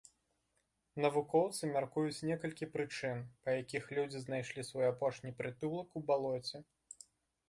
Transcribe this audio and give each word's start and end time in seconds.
Навукоўцы 1.05 1.63
мяркуюць 1.73 2.25
некалькі 2.29 2.67
прычын, 2.77 3.21
па 3.43 3.49
якіх 3.61 3.83
людзі 3.97 4.17
знайшлі 4.23 4.61
свой 4.71 4.85
апошні 4.95 5.35
прытулак 5.43 5.87
у 6.01 6.03
балоце. 6.09 6.57